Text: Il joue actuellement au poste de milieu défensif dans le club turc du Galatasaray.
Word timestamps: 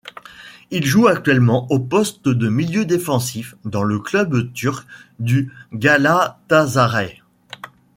Il 0.71 0.83
joue 0.83 1.05
actuellement 1.07 1.67
au 1.69 1.77
poste 1.77 2.27
de 2.27 2.49
milieu 2.49 2.85
défensif 2.85 3.53
dans 3.65 3.83
le 3.83 3.99
club 3.99 4.51
turc 4.51 4.87
du 5.19 5.53
Galatasaray. 5.73 7.21